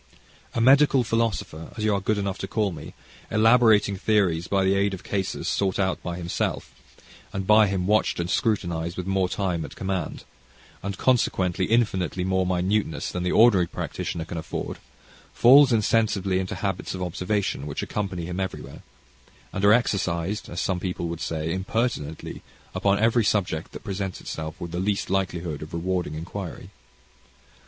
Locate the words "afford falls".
14.39-15.71